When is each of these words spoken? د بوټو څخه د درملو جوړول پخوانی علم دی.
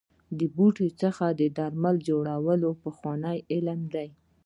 د 0.37 0.39
بوټو 0.55 0.87
څخه 1.01 1.25
د 1.39 1.41
درملو 1.57 2.03
جوړول 2.07 2.61
پخوانی 2.83 3.37
علم 3.53 3.79
دی. 3.93 4.07